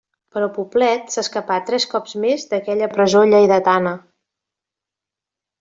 Però 0.35 0.45
Poblet 0.53 1.13
s'escapà 1.15 1.57
tres 1.67 1.85
cops 1.93 2.17
més 2.25 2.47
d'aquella 2.53 2.89
presó 2.97 3.23
lleidatana. 3.33 3.97